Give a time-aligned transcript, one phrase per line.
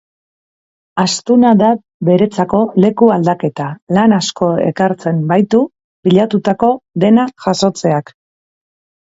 [1.01, 1.67] Astuna da
[2.09, 3.67] beretzako leku aldaketa,
[3.99, 5.61] lan asko ekartzen baitu
[6.09, 6.73] pilatutako
[7.07, 8.13] dena jasotzeak.